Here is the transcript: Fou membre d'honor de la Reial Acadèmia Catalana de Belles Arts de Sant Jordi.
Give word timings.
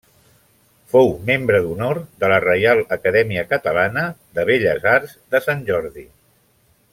Fou 0.93 1.09
membre 1.27 1.59
d'honor 1.65 1.99
de 2.23 2.31
la 2.33 2.39
Reial 2.45 2.81
Acadèmia 2.97 3.45
Catalana 3.53 4.07
de 4.39 4.47
Belles 4.51 4.89
Arts 4.97 5.15
de 5.37 5.43
Sant 5.51 5.63
Jordi. 5.71 6.09